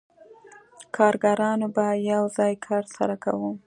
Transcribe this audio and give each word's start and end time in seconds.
کارګرانو 0.95 1.67
به 1.75 1.85
یو 2.11 2.23
ځای 2.37 2.53
کار 2.65 2.83
سره 2.95 3.15
کاوه 3.23 3.51